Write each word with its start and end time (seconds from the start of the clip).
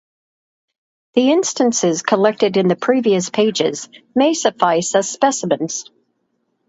The 1.13 1.31
instances 1.31 2.01
collected 2.01 2.57
in 2.57 2.67
the 2.69 2.75
previous 2.75 3.29
pages 3.29 3.87
may 4.15 4.33
suffice 4.33 4.95
as 4.95 5.07
specimens. 5.07 5.91